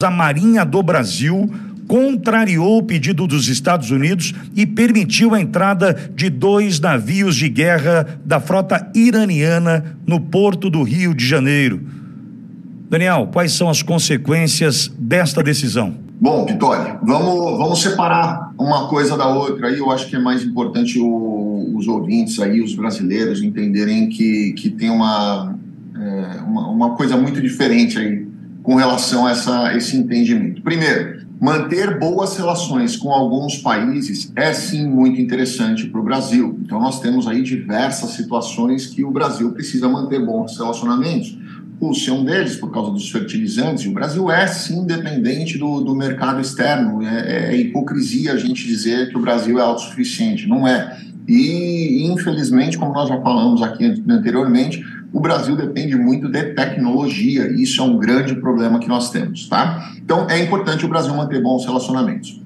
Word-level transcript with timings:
a 0.00 0.12
Marinha 0.12 0.64
do 0.64 0.80
Brasil 0.80 1.52
contrariou 1.88 2.78
o 2.78 2.82
pedido 2.84 3.26
dos 3.26 3.48
Estados 3.48 3.90
Unidos 3.90 4.32
e 4.54 4.64
permitiu 4.64 5.34
a 5.34 5.40
entrada 5.40 5.92
de 6.14 6.30
dois 6.30 6.78
navios 6.78 7.34
de 7.34 7.48
guerra 7.48 8.20
da 8.24 8.38
frota 8.38 8.88
iraniana 8.94 9.98
no 10.06 10.20
porto 10.20 10.70
do 10.70 10.84
Rio 10.84 11.12
de 11.12 11.26
Janeiro. 11.26 11.80
Daniel, 12.88 13.28
quais 13.32 13.50
são 13.50 13.68
as 13.68 13.82
consequências 13.82 14.86
desta 14.96 15.42
decisão? 15.42 15.96
Bom, 16.20 16.46
Vitória, 16.46 16.96
vamos, 17.02 17.58
vamos 17.58 17.82
separar 17.82 18.52
uma 18.56 18.86
coisa 18.86 19.16
da 19.16 19.26
outra. 19.26 19.66
Aí 19.66 19.78
eu 19.78 19.90
acho 19.90 20.08
que 20.08 20.14
é 20.14 20.20
mais 20.20 20.44
importante 20.44 21.00
o, 21.00 21.72
os 21.74 21.88
ouvintes 21.88 22.38
aí, 22.38 22.60
os 22.60 22.72
brasileiros, 22.72 23.42
entenderem 23.42 24.08
que, 24.08 24.52
que 24.52 24.70
tem 24.70 24.90
uma, 24.90 25.58
é, 25.96 26.40
uma, 26.42 26.68
uma, 26.68 26.90
coisa 26.94 27.16
muito 27.16 27.42
diferente 27.42 27.98
aí 27.98 28.27
com 28.68 28.74
relação 28.74 29.26
a 29.26 29.30
essa, 29.30 29.74
esse 29.74 29.96
entendimento. 29.96 30.60
Primeiro, 30.60 31.26
manter 31.40 31.98
boas 31.98 32.36
relações 32.36 32.96
com 32.96 33.10
alguns 33.10 33.56
países 33.56 34.30
é 34.36 34.52
sim 34.52 34.86
muito 34.86 35.18
interessante 35.18 35.86
para 35.86 35.98
o 35.98 36.04
Brasil. 36.04 36.60
Então 36.62 36.78
nós 36.78 37.00
temos 37.00 37.26
aí 37.26 37.42
diversas 37.42 38.10
situações 38.10 38.84
que 38.84 39.02
o 39.02 39.10
Brasil 39.10 39.52
precisa 39.52 39.88
manter 39.88 40.22
bons 40.22 40.58
relacionamentos 40.58 41.34
Rússia 41.80 42.10
é 42.10 42.12
um 42.12 42.24
deles, 42.24 42.56
por 42.56 42.72
causa 42.72 42.90
dos 42.90 43.08
fertilizantes, 43.08 43.84
e 43.84 43.88
o 43.88 43.92
Brasil 43.92 44.30
é 44.30 44.46
sim 44.48 44.84
dependente 44.84 45.56
do, 45.56 45.80
do 45.80 45.94
mercado 45.94 46.40
externo. 46.40 47.02
É, 47.02 47.52
é, 47.52 47.56
hipocrisia 47.56 48.32
a 48.32 48.36
gente 48.36 48.66
dizer 48.66 49.10
que 49.10 49.16
o 49.16 49.20
Brasil 49.20 49.58
é 49.60 49.62
autossuficiente, 49.62 50.48
não 50.48 50.66
é. 50.66 50.98
E, 51.28 52.10
infelizmente, 52.10 52.76
como 52.76 52.92
nós 52.92 53.08
já 53.08 53.20
falamos 53.20 53.62
aqui 53.62 54.02
anteriormente, 54.08 54.84
o 55.12 55.20
Brasil 55.20 55.56
depende 55.56 55.96
muito 55.96 56.28
de 56.28 56.54
tecnologia, 56.54 57.50
e 57.50 57.62
isso 57.62 57.80
é 57.80 57.84
um 57.84 57.98
grande 57.98 58.34
problema 58.36 58.78
que 58.78 58.88
nós 58.88 59.10
temos, 59.10 59.48
tá? 59.48 59.92
Então, 59.96 60.28
é 60.28 60.42
importante 60.42 60.84
o 60.84 60.88
Brasil 60.88 61.14
manter 61.14 61.42
bons 61.42 61.64
relacionamentos. 61.64 62.40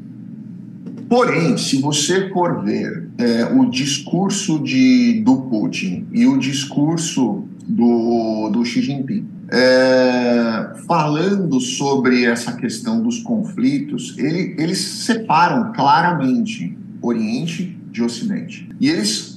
Porém, 1.09 1.59
se 1.59 1.81
você 1.81 2.31
for 2.31 2.65
ver 2.65 3.09
é, 3.19 3.45
o 3.53 3.69
discurso 3.69 4.59
de, 4.59 5.21
do 5.25 5.43
Putin 5.43 6.07
e 6.13 6.27
o 6.27 6.39
discurso 6.39 7.45
do, 7.67 8.51
do 8.51 8.65
Xi 8.65 8.83
Jinping. 8.83 9.27
É, 9.51 10.73
falando 10.87 11.61
sobre 11.61 12.25
essa 12.25 12.53
questão 12.53 13.03
dos 13.03 13.19
conflitos, 13.19 14.17
ele, 14.19 14.55
eles 14.59 14.79
separam 14.79 15.73
claramente 15.73 16.77
Oriente 17.03 17.77
de 17.91 18.03
Ocidente. 18.03 18.69
E 18.81 18.89
eles 18.89 19.32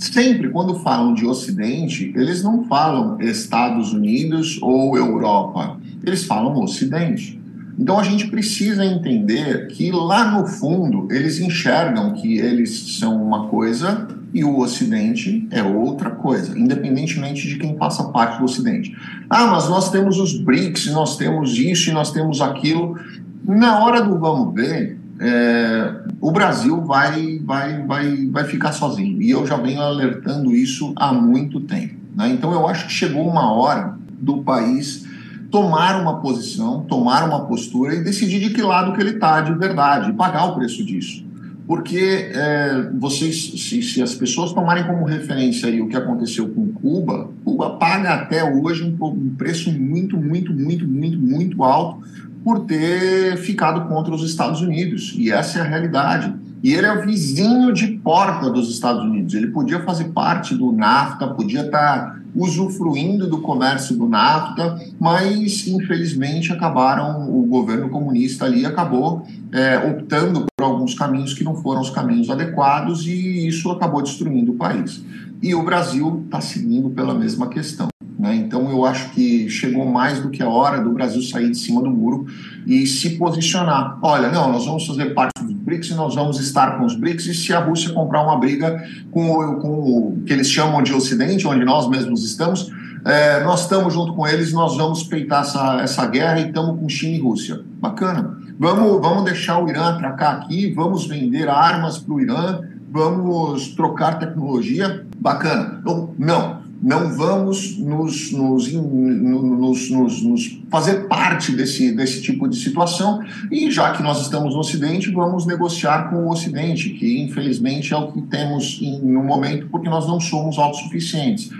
sempre, 0.00 0.48
quando 0.48 0.80
falam 0.80 1.12
de 1.12 1.26
Ocidente, 1.26 2.12
eles 2.16 2.42
não 2.42 2.64
falam 2.64 3.20
Estados 3.20 3.92
Unidos 3.92 4.58
ou 4.62 4.96
Europa, 4.96 5.78
eles 6.04 6.24
falam 6.24 6.58
Ocidente. 6.58 7.38
Então 7.78 7.98
a 7.98 8.02
gente 8.02 8.28
precisa 8.28 8.84
entender 8.84 9.68
que 9.68 9.90
lá 9.90 10.38
no 10.38 10.46
fundo 10.46 11.06
eles 11.10 11.38
enxergam 11.38 12.14
que 12.14 12.38
eles 12.38 12.98
são 12.98 13.22
uma 13.22 13.48
coisa 13.48 14.08
e 14.32 14.44
o 14.44 14.58
Ocidente 14.58 15.46
é 15.50 15.62
outra 15.62 16.10
coisa, 16.10 16.58
independentemente 16.58 17.46
de 17.48 17.58
quem 17.58 17.76
faça 17.76 18.04
parte 18.04 18.38
do 18.38 18.44
Ocidente. 18.44 18.96
Ah, 19.28 19.46
mas 19.48 19.68
nós 19.68 19.90
temos 19.90 20.18
os 20.18 20.38
BRICS, 20.38 20.92
nós 20.92 21.16
temos 21.16 21.56
isso 21.58 21.90
e 21.90 21.92
nós 21.92 22.12
temos 22.12 22.40
aquilo. 22.40 22.98
Na 23.44 23.82
hora 23.82 24.02
do 24.02 24.18
vamos 24.18 24.54
ver, 24.54 24.99
é, 25.20 25.94
o 26.20 26.32
Brasil 26.32 26.80
vai, 26.80 27.38
vai, 27.44 27.86
vai, 27.86 28.26
vai 28.26 28.44
ficar 28.44 28.72
sozinho. 28.72 29.20
E 29.20 29.30
eu 29.30 29.46
já 29.46 29.56
venho 29.56 29.82
alertando 29.82 30.54
isso 30.54 30.92
há 30.96 31.12
muito 31.12 31.60
tempo. 31.60 31.94
Né? 32.16 32.30
Então 32.30 32.52
eu 32.52 32.66
acho 32.66 32.86
que 32.86 32.92
chegou 32.92 33.28
uma 33.28 33.52
hora 33.52 33.96
do 34.10 34.38
país 34.38 35.06
tomar 35.50 36.00
uma 36.00 36.20
posição, 36.20 36.82
tomar 36.84 37.24
uma 37.24 37.44
postura 37.44 37.94
e 37.94 38.02
decidir 38.02 38.40
de 38.40 38.50
que 38.50 38.62
lado 38.62 38.94
que 38.94 39.00
ele 39.00 39.10
está 39.10 39.40
de 39.40 39.52
verdade, 39.52 40.12
pagar 40.14 40.46
o 40.46 40.54
preço 40.54 40.84
disso 40.84 41.28
porque 41.70 42.32
é, 42.34 42.90
vocês, 42.98 43.52
se, 43.56 43.80
se, 43.80 44.02
as 44.02 44.12
pessoas 44.12 44.52
tomarem 44.52 44.82
como 44.88 45.04
referência 45.04 45.68
aí 45.68 45.80
o 45.80 45.86
que 45.86 45.96
aconteceu 45.96 46.48
com 46.48 46.66
Cuba, 46.72 47.30
Cuba 47.44 47.76
paga 47.76 48.14
até 48.14 48.42
hoje 48.42 48.82
um, 48.82 49.06
um 49.06 49.34
preço 49.38 49.70
muito, 49.70 50.16
muito, 50.16 50.52
muito, 50.52 50.84
muito, 50.84 51.16
muito 51.16 51.62
alto 51.62 52.02
por 52.44 52.60
ter 52.60 53.36
ficado 53.38 53.88
contra 53.88 54.14
os 54.14 54.22
Estados 54.22 54.60
Unidos. 54.60 55.14
E 55.16 55.30
essa 55.30 55.58
é 55.58 55.62
a 55.62 55.64
realidade. 55.64 56.34
E 56.62 56.74
ele 56.74 56.86
é 56.86 56.92
o 56.92 57.04
vizinho 57.04 57.72
de 57.72 57.86
porta 57.86 58.50
dos 58.50 58.70
Estados 58.70 59.02
Unidos. 59.02 59.34
Ele 59.34 59.48
podia 59.48 59.80
fazer 59.80 60.10
parte 60.10 60.54
do 60.54 60.72
NAFTA, 60.72 61.28
podia 61.28 61.62
estar 61.64 62.20
usufruindo 62.34 63.28
do 63.28 63.40
comércio 63.40 63.96
do 63.96 64.06
NAFTA, 64.06 64.78
mas 64.98 65.66
infelizmente 65.66 66.52
acabaram, 66.52 67.28
o 67.28 67.44
governo 67.46 67.88
comunista 67.88 68.44
ali 68.44 68.64
acabou 68.64 69.26
é, 69.52 69.78
optando 69.78 70.46
por 70.56 70.64
alguns 70.64 70.94
caminhos 70.94 71.34
que 71.34 71.42
não 71.42 71.56
foram 71.56 71.80
os 71.80 71.90
caminhos 71.90 72.30
adequados 72.30 73.06
e 73.06 73.48
isso 73.48 73.70
acabou 73.70 74.02
destruindo 74.02 74.52
o 74.52 74.56
país. 74.56 75.02
E 75.42 75.54
o 75.54 75.64
Brasil 75.64 76.22
está 76.26 76.40
seguindo 76.40 76.90
pela 76.90 77.14
mesma 77.14 77.48
questão. 77.48 77.88
Né? 78.20 78.36
Então, 78.36 78.70
eu 78.70 78.84
acho 78.84 79.08
que 79.12 79.48
chegou 79.48 79.86
mais 79.86 80.20
do 80.20 80.28
que 80.28 80.42
a 80.42 80.48
hora 80.48 80.78
do 80.78 80.92
Brasil 80.92 81.22
sair 81.22 81.50
de 81.50 81.56
cima 81.56 81.80
do 81.80 81.88
muro 81.88 82.26
e 82.66 82.86
se 82.86 83.16
posicionar. 83.16 83.98
Olha, 84.02 84.30
não, 84.30 84.52
nós 84.52 84.66
vamos 84.66 84.86
fazer 84.86 85.14
parte 85.14 85.42
dos 85.42 85.54
BRICS 85.54 85.88
e 85.88 85.94
nós 85.94 86.14
vamos 86.14 86.38
estar 86.38 86.76
com 86.76 86.84
os 86.84 86.94
BRICS. 86.94 87.26
E 87.26 87.34
se 87.34 87.54
a 87.54 87.60
Rússia 87.60 87.94
comprar 87.94 88.22
uma 88.22 88.36
briga 88.36 88.84
com 89.10 89.30
o, 89.30 89.56
com 89.56 89.68
o 89.68 90.22
que 90.26 90.34
eles 90.34 90.50
chamam 90.50 90.82
de 90.82 90.92
Ocidente, 90.92 91.46
onde 91.46 91.64
nós 91.64 91.88
mesmos 91.88 92.22
estamos, 92.22 92.70
é, 93.06 93.42
nós 93.42 93.62
estamos 93.62 93.94
junto 93.94 94.12
com 94.12 94.28
eles, 94.28 94.52
nós 94.52 94.76
vamos 94.76 95.02
peitar 95.02 95.40
essa, 95.40 95.80
essa 95.80 96.06
guerra 96.06 96.40
e 96.40 96.48
estamos 96.48 96.78
com 96.78 96.90
China 96.90 97.16
e 97.16 97.20
Rússia. 97.20 97.62
Bacana. 97.80 98.36
Vamos, 98.58 99.00
vamos 99.00 99.24
deixar 99.24 99.64
o 99.64 99.66
Irã 99.70 99.94
atracar 99.94 100.34
aqui, 100.34 100.70
vamos 100.74 101.06
vender 101.06 101.48
armas 101.48 101.96
para 101.96 102.14
o 102.14 102.20
Irã, 102.20 102.60
vamos 102.92 103.68
trocar 103.68 104.18
tecnologia. 104.18 105.06
Bacana. 105.18 105.78
Então, 105.80 106.10
não 106.18 106.59
não 106.82 107.14
vamos 107.14 107.78
nos, 107.78 108.32
nos, 108.32 108.72
nos, 108.72 110.22
nos, 110.22 110.58
fazer 110.70 111.08
parte 111.08 111.52
desse, 111.52 111.92
desse 111.94 112.22
tipo 112.22 112.48
de 112.48 112.56
situação 112.56 113.22
e 113.50 113.70
já 113.70 113.92
que 113.92 114.02
nós 114.02 114.22
estamos 114.22 114.54
no 114.54 114.60
Ocidente, 114.60 115.10
vamos 115.10 115.46
negociar 115.46 116.08
com 116.08 116.24
o 116.24 116.30
Ocidente, 116.30 116.90
que 116.90 117.20
infelizmente 117.22 117.92
é 117.92 117.96
o 117.96 118.10
que 118.10 118.22
temos 118.22 118.80
no 119.02 119.22
momento, 119.22 119.68
porque 119.68 119.90
nós 119.90 120.06
não 120.06 120.18
somos 120.18 120.58
autossuficientes. 120.58 121.50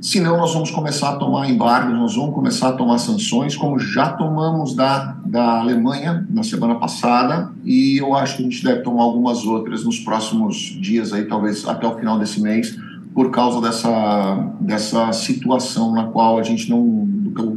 Senão, 0.00 0.36
nós 0.36 0.52
vamos 0.52 0.70
começar 0.70 1.10
a 1.10 1.16
tomar 1.16 1.48
embargos, 1.50 1.94
nós 1.94 2.14
vamos 2.14 2.34
começar 2.34 2.68
a 2.68 2.72
tomar 2.72 2.98
sanções, 2.98 3.56
como 3.56 3.78
já 3.78 4.10
tomamos 4.10 4.74
da, 4.74 5.16
da 5.24 5.58
Alemanha 5.60 6.26
na 6.30 6.42
semana 6.42 6.76
passada, 6.76 7.50
e 7.64 7.96
eu 7.98 8.14
acho 8.14 8.36
que 8.36 8.42
a 8.42 8.44
gente 8.44 8.62
deve 8.62 8.82
tomar 8.82 9.02
algumas 9.02 9.44
outras 9.44 9.84
nos 9.84 9.98
próximos 9.98 10.56
dias, 10.80 11.12
aí, 11.12 11.24
talvez 11.24 11.66
até 11.66 11.86
o 11.86 11.96
final 11.96 12.18
desse 12.18 12.40
mês, 12.40 12.76
por 13.16 13.30
causa 13.30 13.62
dessa, 13.62 14.52
dessa 14.60 15.10
situação 15.10 15.90
na 15.94 16.04
qual 16.04 16.38
a 16.38 16.42
gente 16.42 16.68
não. 16.68 16.82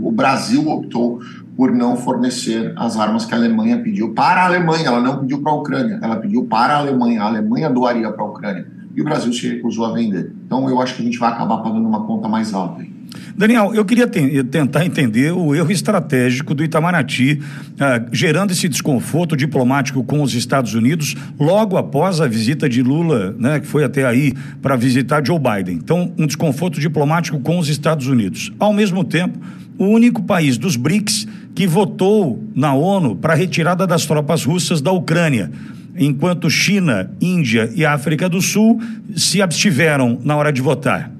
O 0.01 0.09
Brasil 0.09 0.65
optou 0.69 1.19
por 1.57 1.73
não 1.73 1.97
fornecer 1.97 2.73
as 2.77 2.95
armas 2.95 3.25
que 3.25 3.33
a 3.33 3.37
Alemanha 3.37 3.77
pediu 3.77 4.13
para 4.13 4.43
a 4.43 4.45
Alemanha, 4.45 4.87
ela 4.87 5.01
não 5.01 5.19
pediu 5.19 5.41
para 5.41 5.51
a 5.51 5.55
Ucrânia, 5.55 5.99
ela 6.01 6.15
pediu 6.15 6.45
para 6.45 6.75
a 6.75 6.77
Alemanha, 6.77 7.21
a 7.21 7.25
Alemanha 7.25 7.69
doaria 7.69 8.09
para 8.09 8.23
a 8.23 8.27
Ucrânia 8.27 8.67
e 8.95 9.01
o 9.01 9.03
Brasil 9.03 9.33
se 9.33 9.49
recusou 9.49 9.85
a 9.85 9.91
vender. 9.91 10.33
Então 10.45 10.69
eu 10.69 10.81
acho 10.81 10.95
que 10.95 11.01
a 11.01 11.05
gente 11.05 11.19
vai 11.19 11.29
acabar 11.29 11.57
pagando 11.57 11.85
uma 11.85 12.05
conta 12.05 12.29
mais 12.29 12.53
alta. 12.53 12.81
Aí. 12.81 12.98
Daniel, 13.35 13.73
eu 13.73 13.83
queria 13.85 14.07
te 14.07 14.43
tentar 14.43 14.85
entender 14.85 15.31
o 15.31 15.55
erro 15.55 15.71
estratégico 15.71 16.53
do 16.53 16.63
Itamaraty, 16.63 17.41
ah, 17.79 18.01
gerando 18.11 18.51
esse 18.51 18.67
desconforto 18.67 19.35
diplomático 19.35 20.03
com 20.03 20.21
os 20.21 20.33
Estados 20.33 20.73
Unidos 20.73 21.15
logo 21.39 21.77
após 21.77 22.21
a 22.21 22.27
visita 22.27 22.67
de 22.67 22.83
Lula, 22.83 23.35
né, 23.39 23.59
que 23.59 23.67
foi 23.67 23.83
até 23.83 24.05
aí 24.05 24.33
para 24.61 24.75
visitar 24.75 25.25
Joe 25.25 25.39
Biden. 25.39 25.75
Então, 25.75 26.13
um 26.17 26.27
desconforto 26.27 26.79
diplomático 26.79 27.39
com 27.39 27.57
os 27.57 27.69
Estados 27.69 28.07
Unidos. 28.07 28.51
Ao 28.59 28.73
mesmo 28.73 29.03
tempo, 29.03 29.39
o 29.77 29.85
único 29.85 30.21
país 30.23 30.57
dos 30.57 30.75
BRICS 30.75 31.27
que 31.55 31.65
votou 31.65 32.43
na 32.53 32.73
ONU 32.73 33.15
para 33.15 33.33
a 33.33 33.35
retirada 33.35 33.87
das 33.87 34.05
tropas 34.05 34.43
russas 34.43 34.81
da 34.81 34.91
Ucrânia 34.91 35.51
enquanto 35.99 36.49
China, 36.49 37.11
Índia 37.19 37.69
e 37.75 37.85
África 37.85 38.29
do 38.29 38.41
Sul 38.41 38.81
se 39.15 39.41
abstiveram 39.41 40.17
na 40.23 40.37
hora 40.37 40.51
de 40.51 40.61
votar. 40.61 41.18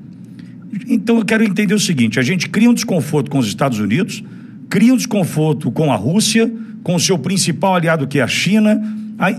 Então 0.88 1.18
eu 1.18 1.26
quero 1.26 1.44
entender 1.44 1.74
o 1.74 1.80
seguinte: 1.80 2.20
a 2.20 2.24
gente 2.24 2.50
cria 2.50 2.70
um 2.70 2.74
desconforto 2.74 3.30
com 3.30 3.40
os 3.40 3.48
Estados 3.48 3.80
Unidos, 3.80 4.24
cria 4.70 4.94
um 4.94 4.98
desconforto 4.98 5.72
com 5.72 5.92
a 5.92 5.96
Rússia, 5.96 6.52
com 6.84 6.96
o 6.96 7.00
seu 7.00 7.18
principal 7.18 7.76
aliado 7.76 8.08
que 8.08 8.20
é 8.20 8.22
a 8.22 8.28
China. 8.28 8.82
Aí, 9.18 9.36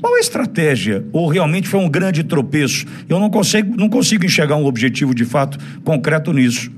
qual 0.00 0.14
a 0.14 0.20
estratégia? 0.20 1.04
Ou 1.12 1.28
realmente 1.28 1.68
foi 1.68 1.80
um 1.80 1.88
grande 1.88 2.22
tropeço? 2.22 2.86
Eu 3.08 3.18
não 3.18 3.30
consigo, 3.30 3.76
não 3.76 3.88
consigo 3.88 4.24
enxergar 4.24 4.56
um 4.56 4.66
objetivo 4.66 5.14
de 5.14 5.24
fato 5.24 5.58
concreto 5.82 6.32
nisso. 6.32 6.70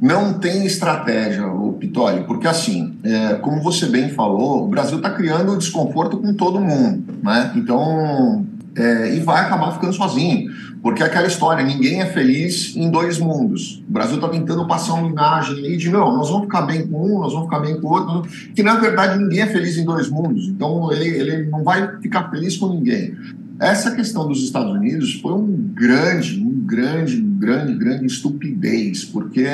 Não 0.00 0.34
tem 0.34 0.64
estratégia, 0.64 1.44
Pitoli, 1.78 2.24
porque 2.24 2.46
assim, 2.46 2.94
é, 3.02 3.34
como 3.34 3.62
você 3.62 3.86
bem 3.86 4.10
falou, 4.10 4.64
o 4.64 4.68
Brasil 4.68 4.98
está 4.98 5.10
criando 5.10 5.56
desconforto 5.56 6.18
com 6.18 6.34
todo 6.34 6.60
mundo, 6.60 7.14
né? 7.22 7.52
Então 7.56 8.44
é, 8.78 9.16
e 9.16 9.20
vai 9.20 9.44
acabar 9.44 9.72
ficando 9.72 9.92
sozinho. 9.92 10.50
Porque 10.80 11.02
é 11.02 11.06
aquela 11.06 11.26
história, 11.26 11.64
ninguém 11.64 12.00
é 12.00 12.06
feliz 12.06 12.76
em 12.76 12.88
dois 12.88 13.18
mundos. 13.18 13.82
O 13.88 13.92
Brasil 13.92 14.14
está 14.14 14.28
tentando 14.28 14.64
passar 14.66 14.94
uma 14.94 15.08
imagem 15.08 15.56
aí 15.66 15.76
de 15.76 15.90
não, 15.90 16.16
nós 16.16 16.28
vamos 16.28 16.44
ficar 16.44 16.62
bem 16.62 16.86
com 16.86 17.04
um, 17.04 17.18
nós 17.18 17.32
vamos 17.32 17.48
ficar 17.48 17.60
bem 17.60 17.80
com 17.80 17.88
o 17.88 17.90
outro, 17.90 18.30
que 18.54 18.62
na 18.62 18.76
verdade 18.76 19.18
ninguém 19.18 19.40
é 19.40 19.46
feliz 19.46 19.76
em 19.76 19.84
dois 19.84 20.08
mundos. 20.08 20.46
Então 20.46 20.92
ele, 20.92 21.08
ele 21.08 21.50
não 21.50 21.64
vai 21.64 21.98
ficar 22.00 22.30
feliz 22.30 22.56
com 22.56 22.72
ninguém. 22.72 23.16
Essa 23.60 23.90
questão 23.90 24.28
dos 24.28 24.44
Estados 24.44 24.72
Unidos 24.72 25.14
foi 25.14 25.32
um 25.32 25.72
grande, 25.74 26.40
um 26.40 26.64
grande, 26.64 27.20
um 27.20 27.38
grande, 27.38 27.74
grande 27.74 28.06
estupidez, 28.06 29.04
porque, 29.04 29.48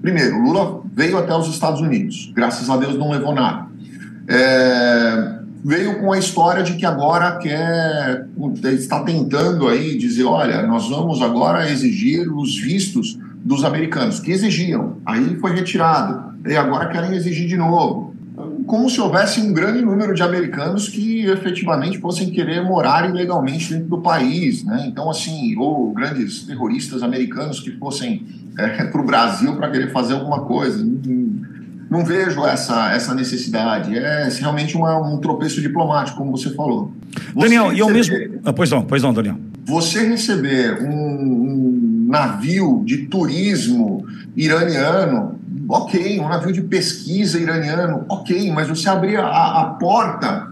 primeiro, 0.00 0.42
Lula 0.42 0.82
veio 0.94 1.18
até 1.18 1.36
os 1.36 1.48
Estados 1.48 1.82
Unidos, 1.82 2.32
graças 2.34 2.70
a 2.70 2.78
Deus 2.78 2.96
não 2.96 3.10
levou 3.10 3.34
nada. 3.34 3.66
É, 4.26 5.41
veio 5.64 6.00
com 6.00 6.12
a 6.12 6.18
história 6.18 6.62
de 6.62 6.74
que 6.74 6.84
agora 6.84 7.38
quer 7.38 8.26
está 8.64 9.02
tentando 9.02 9.68
aí 9.68 9.96
dizer, 9.96 10.24
olha, 10.24 10.66
nós 10.66 10.88
vamos 10.88 11.22
agora 11.22 11.70
exigir 11.70 12.28
os 12.32 12.58
vistos 12.58 13.18
dos 13.36 13.64
americanos 13.64 14.20
que 14.20 14.30
exigiam, 14.30 14.98
aí 15.06 15.36
foi 15.36 15.54
retirado. 15.54 16.32
E 16.46 16.56
agora 16.56 16.88
querem 16.88 17.14
exigir 17.14 17.46
de 17.48 17.56
novo, 17.56 18.12
como 18.66 18.88
se 18.88 19.00
houvesse 19.00 19.40
um 19.40 19.52
grande 19.52 19.82
número 19.82 20.14
de 20.14 20.22
americanos 20.22 20.88
que 20.88 21.26
efetivamente 21.26 21.98
fossem 21.98 22.30
querer 22.30 22.62
morar 22.62 23.08
ilegalmente 23.08 23.72
dentro 23.72 23.88
do 23.88 24.00
país, 24.00 24.64
né? 24.64 24.86
Então 24.86 25.10
assim, 25.10 25.56
ou 25.56 25.92
grandes 25.92 26.42
terroristas 26.44 27.02
americanos 27.02 27.60
que 27.60 27.72
fossem 27.72 28.26
é, 28.58 28.84
para 28.90 29.00
o 29.00 29.04
Brasil 29.04 29.54
para 29.56 29.70
querer 29.70 29.92
fazer 29.92 30.14
alguma 30.14 30.40
coisa 30.40 30.82
não 31.92 32.06
vejo 32.06 32.42
essa, 32.46 32.90
essa 32.90 33.14
necessidade. 33.14 33.94
É 33.98 34.26
realmente 34.40 34.74
uma, 34.74 34.96
um 34.96 35.18
tropeço 35.18 35.60
diplomático, 35.60 36.16
como 36.16 36.30
você 36.30 36.48
falou. 36.54 36.90
Você 37.34 37.48
Daniel, 37.48 37.64
receber, 37.64 37.76
e 37.76 37.82
ao 37.82 37.90
mesmo. 37.90 38.40
Ah, 38.46 38.52
pois 38.54 38.70
não, 38.70 38.82
pois 38.82 39.02
não, 39.02 39.12
Daniel. 39.12 39.36
Você 39.66 40.08
receber 40.08 40.82
um, 40.82 40.88
um 40.90 42.06
navio 42.08 42.82
de 42.86 43.08
turismo 43.08 44.06
iraniano, 44.34 45.38
ok, 45.68 46.18
um 46.18 46.30
navio 46.30 46.50
de 46.50 46.62
pesquisa 46.62 47.38
iraniano, 47.38 48.06
ok, 48.08 48.50
mas 48.50 48.68
você 48.68 48.88
abrir 48.88 49.18
a, 49.18 49.60
a 49.60 49.64
porta 49.78 50.50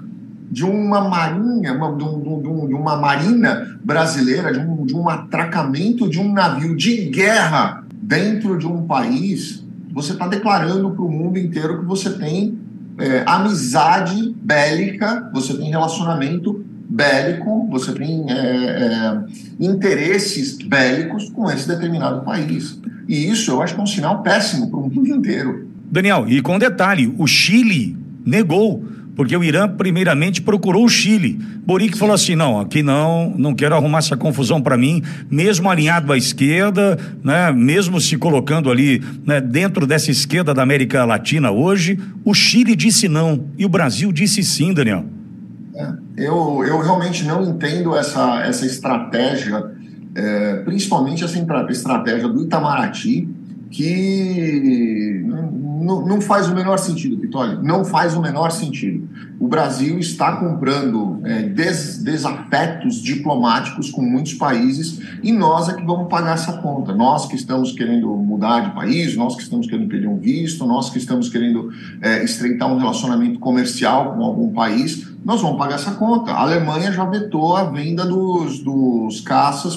de 0.50 0.62
uma 0.62 1.08
marinha, 1.08 1.72
uma, 1.72 1.96
de, 1.96 2.04
um, 2.04 2.68
de, 2.68 2.74
uma 2.74 2.96
marina 2.96 3.78
brasileira, 3.82 4.52
de 4.52 4.58
um, 4.58 4.84
de 4.84 4.94
um 4.94 5.08
atracamento 5.08 6.06
de 6.06 6.20
um 6.20 6.30
navio 6.34 6.76
de 6.76 7.06
guerra 7.06 7.82
dentro 8.02 8.58
de 8.58 8.66
um 8.66 8.86
país 8.86 9.64
você 9.92 10.12
está 10.12 10.26
declarando 10.26 10.90
para 10.90 11.04
o 11.04 11.10
mundo 11.10 11.38
inteiro 11.38 11.80
que 11.80 11.84
você 11.84 12.10
tem 12.10 12.58
é, 12.98 13.22
amizade 13.26 14.34
bélica, 14.42 15.30
você 15.32 15.54
tem 15.54 15.70
relacionamento 15.70 16.64
bélico, 16.88 17.68
você 17.70 17.92
tem 17.92 18.30
é, 18.30 18.34
é, 18.34 19.20
interesses 19.58 20.58
bélicos 20.58 21.30
com 21.30 21.50
esse 21.50 21.66
determinado 21.66 22.22
país. 22.24 22.78
E 23.08 23.30
isso 23.30 23.50
eu 23.50 23.62
acho 23.62 23.74
que 23.74 23.80
é 23.80 23.82
um 23.82 23.86
sinal 23.86 24.22
péssimo 24.22 24.68
para 24.68 24.78
o 24.78 24.82
mundo 24.82 25.06
inteiro. 25.08 25.68
Daniel, 25.90 26.26
e 26.28 26.40
com 26.40 26.58
detalhe, 26.58 27.12
o 27.18 27.26
Chile 27.26 27.96
negou 28.24 28.84
porque 29.14 29.36
o 29.36 29.44
Irã 29.44 29.68
primeiramente 29.68 30.40
procurou 30.42 30.84
o 30.84 30.88
Chile. 30.88 31.38
Boric 31.64 31.96
falou 31.96 32.14
assim: 32.14 32.34
não, 32.34 32.60
aqui 32.60 32.82
não, 32.82 33.34
não 33.36 33.54
quero 33.54 33.74
arrumar 33.74 33.98
essa 33.98 34.16
confusão 34.16 34.60
para 34.60 34.76
mim, 34.76 35.02
mesmo 35.30 35.68
alinhado 35.68 36.12
à 36.12 36.16
esquerda, 36.16 36.98
né, 37.22 37.52
mesmo 37.52 38.00
se 38.00 38.16
colocando 38.16 38.70
ali 38.70 39.02
né, 39.24 39.40
dentro 39.40 39.86
dessa 39.86 40.10
esquerda 40.10 40.54
da 40.54 40.62
América 40.62 41.04
Latina 41.04 41.50
hoje, 41.50 41.98
o 42.24 42.34
Chile 42.34 42.74
disse 42.74 43.08
não 43.08 43.46
e 43.56 43.64
o 43.64 43.68
Brasil 43.68 44.12
disse 44.12 44.42
sim, 44.42 44.72
Daniel. 44.72 45.04
É, 45.74 45.92
eu, 46.16 46.64
eu 46.66 46.78
realmente 46.80 47.24
não 47.24 47.42
entendo 47.42 47.96
essa, 47.96 48.40
essa 48.40 48.66
estratégia, 48.66 49.70
é, 50.14 50.56
principalmente 50.64 51.24
essa 51.24 51.38
estratégia 51.70 52.28
do 52.28 52.42
Itamaraty, 52.42 53.28
que 53.70 55.22
não, 55.24 56.06
não 56.06 56.20
faz 56.20 56.48
o 56.48 56.54
menor 56.54 56.78
sentido, 56.78 57.18
Vitória. 57.18 57.58
Não 57.62 57.84
faz 57.84 58.14
o 58.14 58.20
menor 58.20 58.50
sentido. 58.50 58.99
Brasil 59.50 59.98
está 59.98 60.36
comprando 60.36 61.20
é, 61.24 61.42
des, 61.42 61.98
desafetos 61.98 63.02
diplomáticos 63.02 63.90
com 63.90 64.00
muitos 64.00 64.34
países 64.34 65.00
e 65.24 65.32
nós 65.32 65.68
é 65.68 65.74
que 65.74 65.84
vamos 65.84 66.08
pagar 66.08 66.34
essa 66.34 66.52
conta. 66.58 66.94
Nós 66.94 67.26
que 67.26 67.34
estamos 67.34 67.72
querendo 67.72 68.06
mudar 68.14 68.60
de 68.60 68.74
país, 68.76 69.16
nós 69.16 69.34
que 69.34 69.42
estamos 69.42 69.66
querendo 69.66 69.88
pedir 69.88 70.06
um 70.06 70.18
visto, 70.18 70.64
nós 70.64 70.88
que 70.88 70.98
estamos 70.98 71.28
querendo 71.28 71.68
é, 72.00 72.22
estreitar 72.22 72.72
um 72.72 72.78
relacionamento 72.78 73.40
comercial 73.40 74.14
com 74.14 74.22
algum 74.22 74.52
país, 74.52 75.08
nós 75.24 75.42
vamos 75.42 75.58
pagar 75.58 75.74
essa 75.74 75.90
conta. 75.92 76.30
A 76.30 76.42
Alemanha 76.42 76.92
já 76.92 77.04
vetou 77.04 77.56
a 77.56 77.64
venda 77.64 78.06
dos, 78.06 78.60
dos 78.60 79.20
caças 79.20 79.76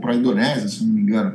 para 0.00 0.12
a 0.12 0.16
Indonésia, 0.16 0.68
se 0.68 0.86
não 0.86 0.94
me 0.94 1.02
engano. 1.02 1.34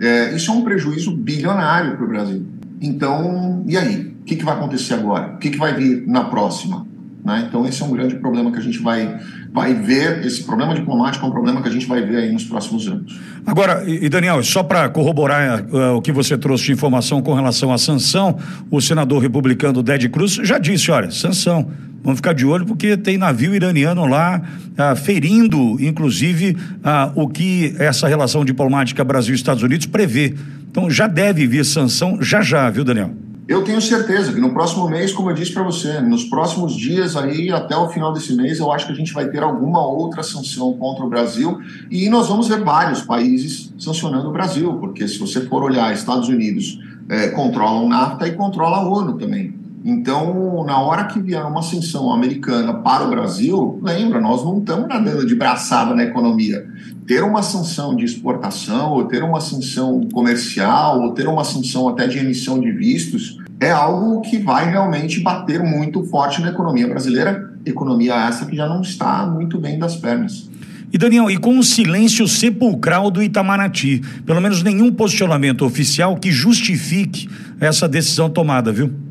É, 0.00 0.34
isso 0.34 0.50
é 0.50 0.54
um 0.54 0.62
prejuízo 0.62 1.14
bilionário 1.14 1.96
para 1.96 2.04
o 2.04 2.08
Brasil. 2.08 2.44
Então, 2.80 3.62
e 3.68 3.76
aí? 3.76 4.13
O 4.24 4.26
que, 4.26 4.36
que 4.36 4.44
vai 4.44 4.54
acontecer 4.54 4.94
agora? 4.94 5.34
O 5.34 5.36
que, 5.36 5.50
que 5.50 5.58
vai 5.58 5.74
vir 5.74 6.06
na 6.06 6.24
próxima? 6.24 6.86
Né? 7.22 7.44
Então, 7.46 7.66
esse 7.66 7.82
é 7.82 7.84
um 7.84 7.90
grande 7.90 8.14
problema 8.14 8.50
que 8.50 8.56
a 8.56 8.62
gente 8.62 8.78
vai, 8.78 9.20
vai 9.52 9.74
ver. 9.74 10.24
Esse 10.24 10.44
problema 10.44 10.74
diplomático 10.74 11.26
é 11.26 11.28
um 11.28 11.30
problema 11.30 11.60
que 11.60 11.68
a 11.68 11.70
gente 11.70 11.84
vai 11.84 12.00
ver 12.00 12.16
aí 12.16 12.32
nos 12.32 12.44
próximos 12.44 12.88
anos. 12.88 13.20
Agora, 13.44 13.84
e 13.86 14.08
Daniel, 14.08 14.42
só 14.42 14.62
para 14.62 14.88
corroborar 14.88 15.62
uh, 15.66 15.96
o 15.96 16.00
que 16.00 16.10
você 16.10 16.38
trouxe 16.38 16.64
de 16.64 16.72
informação 16.72 17.20
com 17.20 17.34
relação 17.34 17.70
à 17.70 17.76
sanção, 17.76 18.38
o 18.70 18.80
senador 18.80 19.20
republicano 19.20 19.82
Ded 19.82 20.08
Cruz 20.08 20.32
já 20.42 20.58
disse: 20.58 20.90
olha, 20.90 21.10
sanção. 21.10 21.70
Vamos 22.02 22.18
ficar 22.18 22.32
de 22.32 22.46
olho 22.46 22.64
porque 22.64 22.96
tem 22.96 23.18
navio 23.18 23.54
iraniano 23.54 24.06
lá 24.06 24.40
uh, 24.72 24.96
ferindo, 24.96 25.76
inclusive, 25.82 26.50
uh, 26.50 27.12
o 27.14 27.28
que 27.28 27.74
essa 27.78 28.08
relação 28.08 28.42
diplomática 28.42 29.04
Brasil-Estados 29.04 29.62
Unidos 29.62 29.86
prevê. 29.86 30.34
Então 30.70 30.90
já 30.90 31.06
deve 31.06 31.46
vir 31.46 31.64
sanção 31.64 32.18
já 32.22 32.40
já, 32.40 32.68
viu, 32.70 32.84
Daniel? 32.84 33.10
Eu 33.46 33.62
tenho 33.62 33.80
certeza 33.80 34.32
que 34.32 34.40
no 34.40 34.54
próximo 34.54 34.88
mês, 34.88 35.12
como 35.12 35.28
eu 35.28 35.34
disse 35.34 35.52
para 35.52 35.62
você, 35.62 36.00
nos 36.00 36.24
próximos 36.24 36.74
dias 36.74 37.14
aí, 37.14 37.50
até 37.50 37.76
o 37.76 37.90
final 37.90 38.10
desse 38.10 38.34
mês, 38.34 38.58
eu 38.58 38.72
acho 38.72 38.86
que 38.86 38.92
a 38.92 38.94
gente 38.94 39.12
vai 39.12 39.28
ter 39.28 39.42
alguma 39.42 39.86
outra 39.86 40.22
sanção 40.22 40.72
contra 40.72 41.04
o 41.04 41.10
Brasil 41.10 41.60
e 41.90 42.08
nós 42.08 42.28
vamos 42.28 42.48
ver 42.48 42.64
vários 42.64 43.02
países 43.02 43.70
sancionando 43.78 44.30
o 44.30 44.32
Brasil, 44.32 44.74
porque 44.80 45.06
se 45.06 45.18
você 45.18 45.42
for 45.42 45.62
olhar, 45.62 45.92
Estados 45.92 46.28
Unidos 46.30 46.78
é, 47.06 47.28
controla 47.28 47.80
o 47.80 47.88
NAFTA 47.88 48.28
e 48.28 48.32
controla 48.32 48.78
a 48.78 48.88
ONU 48.88 49.18
também. 49.18 49.63
Então, 49.86 50.64
na 50.66 50.78
hora 50.78 51.04
que 51.04 51.20
vier 51.20 51.44
uma 51.44 51.60
sanção 51.60 52.10
americana 52.10 52.72
para 52.72 53.04
o 53.04 53.10
Brasil, 53.10 53.78
lembra, 53.82 54.18
nós 54.18 54.42
não 54.42 54.58
estamos 54.58 54.88
nadando 54.88 55.26
de 55.26 55.34
braçada 55.34 55.94
na 55.94 56.04
economia. 56.04 56.66
Ter 57.06 57.22
uma 57.22 57.42
sanção 57.42 57.94
de 57.94 58.02
exportação, 58.02 58.92
ou 58.92 59.04
ter 59.04 59.22
uma 59.22 59.42
sanção 59.42 60.08
comercial, 60.10 61.02
ou 61.02 61.12
ter 61.12 61.28
uma 61.28 61.44
sanção 61.44 61.86
até 61.86 62.06
de 62.06 62.18
emissão 62.18 62.58
de 62.58 62.72
vistos, 62.72 63.38
é 63.60 63.70
algo 63.70 64.22
que 64.22 64.38
vai 64.38 64.70
realmente 64.70 65.20
bater 65.20 65.62
muito 65.62 66.02
forte 66.04 66.40
na 66.40 66.48
economia 66.48 66.88
brasileira, 66.88 67.52
economia 67.66 68.14
essa 68.14 68.46
que 68.46 68.56
já 68.56 68.66
não 68.66 68.80
está 68.80 69.26
muito 69.26 69.58
bem 69.58 69.78
das 69.78 69.96
pernas. 69.96 70.48
E 70.90 70.96
Daniel, 70.96 71.30
e 71.30 71.36
com 71.36 71.58
o 71.58 71.62
silêncio 71.62 72.26
sepulcral 72.26 73.10
do 73.10 73.22
Itamaraty, 73.22 74.00
pelo 74.24 74.40
menos 74.40 74.62
nenhum 74.62 74.90
posicionamento 74.90 75.62
oficial 75.62 76.16
que 76.16 76.30
justifique 76.30 77.28
essa 77.60 77.86
decisão 77.86 78.30
tomada, 78.30 78.72
viu? 78.72 79.03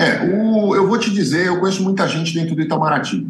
É, 0.00 0.24
o, 0.24 0.74
eu 0.74 0.88
vou 0.88 0.98
te 0.98 1.10
dizer, 1.10 1.48
eu 1.48 1.60
conheço 1.60 1.82
muita 1.82 2.08
gente 2.08 2.32
dentro 2.32 2.54
do 2.54 2.62
Itamaraty, 2.62 3.22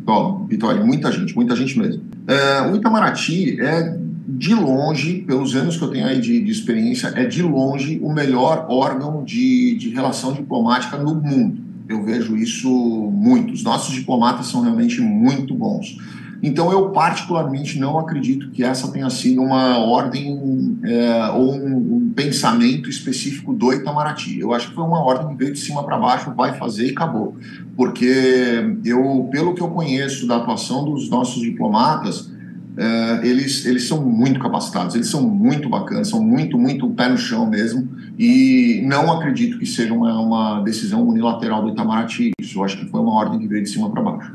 Vitória, 0.49 0.85
muita 0.85 1.11
gente, 1.11 1.35
muita 1.35 1.57
gente 1.57 1.77
mesmo. 1.77 2.05
É, 2.29 2.63
o 2.71 2.77
Itamaraty 2.77 3.61
é, 3.61 3.99
de 4.29 4.55
longe, 4.55 5.25
pelos 5.27 5.57
anos 5.57 5.77
que 5.77 5.83
eu 5.83 5.91
tenho 5.91 6.07
aí 6.07 6.21
de, 6.21 6.41
de 6.41 6.53
experiência, 6.53 7.09
é 7.17 7.25
de 7.25 7.43
longe 7.43 7.99
o 8.01 8.13
melhor 8.13 8.67
órgão 8.69 9.25
de, 9.25 9.75
de 9.79 9.89
relação 9.89 10.33
diplomática 10.33 10.97
no 10.97 11.13
mundo. 11.13 11.61
Eu 11.89 12.05
vejo 12.05 12.37
isso 12.37 12.71
muito. 12.71 13.53
Os 13.53 13.65
nossos 13.65 13.93
diplomatas 13.93 14.47
são 14.47 14.63
realmente 14.63 15.01
muito 15.01 15.53
bons. 15.53 15.99
Então, 16.43 16.73
eu 16.73 16.91
particularmente 16.91 17.79
não 17.79 17.99
acredito 17.99 18.51
que 18.51 18.65
essa 18.65 18.91
tenha 18.91 19.11
sido 19.11 19.43
uma 19.43 19.79
ordem 19.79 20.79
é, 20.83 21.29
ou 21.31 21.55
um, 21.55 21.97
um, 21.97 22.13
pensamento 22.15 22.89
específico 22.89 23.53
do 23.53 23.73
Itamaraty. 23.73 24.41
Eu 24.41 24.53
acho 24.55 24.69
que 24.69 24.75
foi 24.75 24.85
uma 24.85 25.01
ordem 25.01 25.29
que 25.29 25.35
veio 25.35 25.53
de 25.53 25.59
cima 25.59 25.85
para 25.85 25.99
baixo, 25.99 26.33
vai 26.35 26.57
fazer 26.57 26.87
e 26.87 26.91
acabou. 26.91 27.37
Porque 27.77 28.77
eu, 28.85 29.29
pelo 29.31 29.55
que 29.55 29.61
eu 29.61 29.69
conheço 29.69 30.27
da 30.27 30.37
atuação 30.37 30.85
dos 30.85 31.11
nossos 31.11 31.43
diplomatas, 31.43 32.31
é, 32.77 33.27
eles, 33.27 33.67
eles 33.67 33.87
são 33.87 34.01
muito 34.03 34.41
capacitados, 34.41 34.95
eles 34.95 35.09
são 35.09 35.23
muito 35.29 35.69
bacanas, 35.69 36.09
são 36.09 36.23
muito, 36.23 36.57
muito 36.57 36.89
pé 36.91 37.09
no 37.09 37.19
chão 37.19 37.47
mesmo. 37.47 37.87
E 38.19 38.83
não 38.87 39.13
acredito 39.13 39.59
que 39.59 39.67
seja 39.67 39.93
uma, 39.93 40.19
uma 40.19 40.61
decisão 40.63 41.07
unilateral 41.07 41.63
do 41.63 41.71
Itamaraty. 41.71 42.31
Isso 42.41 42.59
eu 42.59 42.65
acho 42.65 42.79
que 42.79 42.87
foi 42.87 43.01
uma 43.01 43.13
ordem 43.13 43.39
que 43.39 43.47
veio 43.47 43.63
de 43.63 43.69
cima 43.69 43.91
para 43.91 44.03
baixo. 44.03 44.35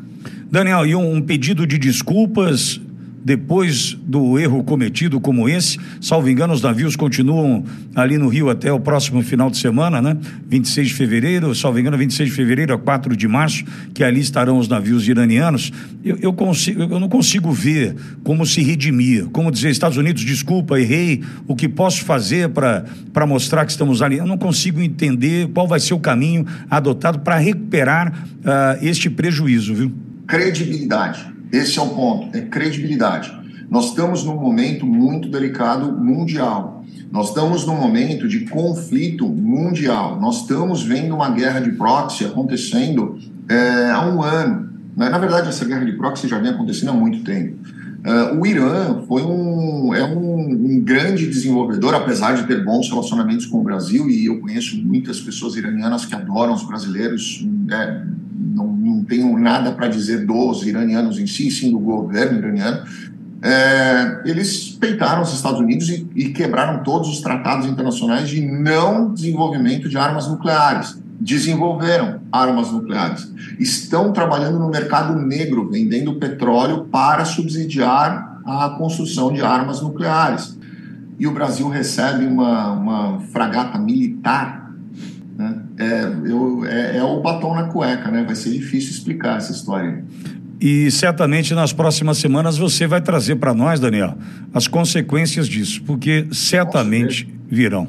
Daniel, 0.56 0.86
e 0.86 0.96
um, 0.96 1.22
pedido 1.22 1.68
de 1.68 1.78
desculpas 1.78 2.80
depois 3.26 3.98
do 4.06 4.40
erro 4.40 4.64
cometido 4.64 5.20
como 5.20 5.50
esse. 5.50 5.78
Salvo 6.00 6.30
engano, 6.30 6.54
os 6.54 6.62
navios 6.62 6.96
continuam 6.96 7.66
ali 7.94 8.18
no 8.18 8.30
Rio 8.30 8.50
até 8.50 8.72
o 8.72 8.80
próximo 8.80 9.22
final 9.22 9.50
de 9.50 9.58
semana, 9.58 10.02
né? 10.02 10.16
26 10.48 10.88
de 10.88 10.94
fevereiro, 10.94 11.54
salvo 11.54 11.78
engano, 11.78 11.98
26 11.98 12.30
de 12.30 12.34
fevereiro 12.34 12.74
a 12.74 12.78
4 12.78 13.18
de 13.18 13.28
março, 13.28 13.66
que 13.94 14.02
ali 14.02 14.22
estarão 14.22 14.58
os 14.58 14.70
navios 14.70 15.06
iranianos. 15.06 15.74
Eu, 16.02 16.20
eu, 16.22 16.32
consigo, 16.32 16.84
eu 16.84 17.00
não 17.02 17.10
consigo 17.10 17.52
ver 17.52 17.94
como 18.24 18.46
se 18.46 18.64
redimir, 18.64 19.26
como 19.34 19.52
dizer, 19.52 19.72
Estados 19.72 19.98
Unidos, 19.98 20.24
desculpa, 20.24 20.80
errei, 20.80 21.22
o 21.50 21.54
que 21.54 21.68
posso 21.68 22.06
fazer 22.06 22.48
para 22.48 23.28
mostrar 23.28 23.66
que 23.66 23.72
estamos 23.72 24.02
ali. 24.02 24.20
Eu 24.20 24.26
não 24.26 24.38
consigo 24.38 24.80
entender 24.80 25.50
qual 25.50 25.68
vai 25.68 25.82
ser 25.82 25.96
o 25.96 26.00
caminho 26.00 26.46
adotado 26.70 27.20
para 27.20 27.36
recuperar 27.36 28.26
uh, 28.40 28.80
este 28.82 29.10
prejuízo, 29.10 29.76
viu? 29.76 30.05
Credibilidade. 30.27 31.34
Esse 31.51 31.79
é 31.79 31.82
o 31.82 31.89
ponto, 31.89 32.36
é 32.36 32.41
credibilidade. 32.41 33.32
Nós 33.70 33.89
estamos 33.89 34.24
num 34.24 34.36
momento 34.36 34.86
muito 34.86 35.29
delicado 35.29 35.91
mundial. 35.91 36.84
Nós 37.12 37.29
estamos 37.29 37.65
num 37.65 37.75
momento 37.75 38.27
de 38.27 38.41
conflito 38.41 39.27
mundial. 39.27 40.20
Nós 40.20 40.41
estamos 40.41 40.84
vendo 40.84 41.15
uma 41.15 41.29
guerra 41.29 41.60
de 41.60 41.72
proxy 41.72 42.25
acontecendo 42.25 43.17
é, 43.48 43.91
há 43.91 44.05
um 44.05 44.22
ano. 44.22 44.70
Né? 44.96 45.10
Na 45.10 45.17
verdade, 45.17 45.50
essa 45.50 45.65
guerra 45.65 45.86
de 45.86 45.94
proxy 45.94 46.27
já 46.27 46.39
vem 46.39 46.51
acontecendo 46.51 46.89
há 46.89 46.94
muito 46.94 47.24
tempo. 47.24 47.58
Uh, 48.05 48.39
o 48.39 48.46
Irã 48.46 49.01
foi 49.08 49.24
um, 49.24 49.91
é 49.96 50.03
um, 50.05 50.50
um, 50.51 50.79
grande 50.79 51.25
desenvolvedor, 51.25 51.96
apesar 51.96 52.36
de 52.36 52.46
ter 52.46 52.63
bons 52.63 52.88
relacionamentos 52.88 53.48
com 53.48 53.58
o 53.58 53.63
Brasil, 53.63 54.08
e 54.08 54.27
eu 54.27 54.39
conheço 54.39 54.79
muitas 54.79 55.20
pessoas 55.20 55.55
iranianas 55.55 56.05
que 56.05 56.13
adoram 56.13 56.53
os 56.53 56.63
brasileiros. 56.63 57.44
É, 57.72 58.03
não, 58.56 58.68
não 58.68 59.04
tenho 59.04 59.38
nada 59.38 59.72
para 59.72 59.88
dizer 59.88 60.26
dos 60.26 60.66
iranianos 60.66 61.20
em 61.20 61.28
si, 61.28 61.52
sim 61.52 61.72
do 61.72 61.80
governo 61.80 62.40
iraniano. 62.40 62.84
É, 63.42 64.22
eles 64.26 64.70
peitaram 64.70 65.22
os 65.22 65.34
Estados 65.34 65.60
Unidos 65.60 65.90
e, 65.90 66.08
e 66.16 66.30
quebraram 66.30 66.82
todos 66.82 67.10
os 67.10 67.22
tratados 67.22 67.68
internacionais 67.68 68.30
de 68.30 68.42
não 68.42 69.14
desenvolvimento 69.14 69.88
de 69.88 69.98
armas 69.98 70.28
nucleares 70.28 70.98
desenvolveram 71.20 72.20
armas 72.32 72.72
nucleares. 72.72 73.32
Estão 73.60 74.12
trabalhando 74.12 74.60
no 74.60 74.70
mercado 74.70 75.16
negro, 75.16 75.70
vendendo 75.70 76.16
petróleo 76.16 76.86
para 76.92 77.26
subsidiar 77.26 78.42
a 78.46 78.70
construção 78.78 79.32
de 79.32 79.42
armas 79.42 79.82
nucleares. 79.82 80.58
E 81.18 81.26
o 81.26 81.34
Brasil 81.34 81.70
recebe 81.70 82.26
uma, 82.26 82.72
uma 82.74 83.20
fragata 83.32 83.78
militar. 83.80 84.65
É, 85.86 86.30
eu, 86.30 86.65
é, 86.65 86.98
é 86.98 87.04
o 87.04 87.22
batom 87.22 87.54
na 87.54 87.63
cueca, 87.65 88.10
né? 88.10 88.24
vai 88.25 88.36
ser 88.36 88.51
difícil 88.51 88.92
explicar 88.92 89.38
essa 89.38 89.51
história. 89.51 90.04
E 90.60 90.89
certamente 90.89 91.54
nas 91.54 91.74
próximas 91.74 92.18
semanas 92.18 92.58
você 92.58 92.88
vai 92.88 93.01
trazer 93.01 93.36
para 93.36 93.54
nós, 93.54 93.80
Daniel, 93.80 94.18
as 94.54 94.68
consequências 94.68 95.48
disso, 95.48 95.82
porque 95.86 96.27
certamente 96.32 97.27
virão. 97.48 97.88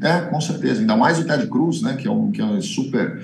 É, 0.00 0.20
com 0.20 0.40
certeza. 0.40 0.80
Ainda 0.80 0.96
mais 0.96 1.18
o 1.18 1.24
Ted 1.24 1.46
Cruz, 1.46 1.82
né, 1.82 1.96
que 1.96 2.06
é 2.06 2.10
um, 2.10 2.30
que 2.30 2.40
é 2.40 2.44
um 2.44 2.60
super. 2.60 3.20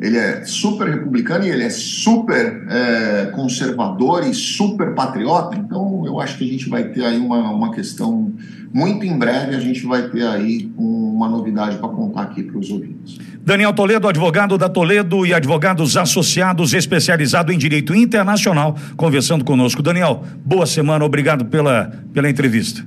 Ele 0.00 0.16
é 0.16 0.44
super 0.44 0.88
republicano 0.88 1.44
e 1.44 1.50
ele 1.50 1.64
é 1.64 1.70
super 1.70 2.66
é, 2.70 3.26
conservador 3.34 4.24
e 4.24 4.32
super 4.32 4.94
patriota. 4.94 5.56
Então, 5.56 6.04
eu 6.06 6.20
acho 6.20 6.38
que 6.38 6.44
a 6.44 6.52
gente 6.52 6.68
vai 6.68 6.84
ter 6.84 7.04
aí 7.04 7.18
uma, 7.18 7.50
uma 7.50 7.72
questão. 7.72 8.32
Muito 8.72 9.04
em 9.04 9.18
breve, 9.18 9.56
a 9.56 9.60
gente 9.60 9.84
vai 9.86 10.08
ter 10.08 10.24
aí 10.24 10.70
uma 11.18 11.28
novidade 11.28 11.78
para 11.78 11.88
contar 11.88 12.22
aqui 12.22 12.44
para 12.44 12.56
os 12.56 12.70
ouvintes. 12.70 13.18
Daniel 13.44 13.72
Toledo, 13.72 14.06
advogado 14.06 14.56
da 14.56 14.68
Toledo 14.68 15.26
e 15.26 15.34
advogados 15.34 15.96
associados, 15.96 16.72
especializado 16.72 17.52
em 17.52 17.58
direito 17.58 17.92
internacional, 17.92 18.76
conversando 18.96 19.44
conosco. 19.44 19.82
Daniel, 19.82 20.22
boa 20.44 20.64
semana, 20.64 21.04
obrigado 21.04 21.46
pela, 21.46 21.90
pela 22.14 22.30
entrevista. 22.30 22.86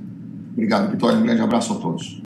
Obrigado, 0.52 0.90
Vitória. 0.90 1.18
Um 1.18 1.22
grande 1.22 1.42
abraço 1.42 1.74
a 1.74 1.76
todos. 1.76 2.18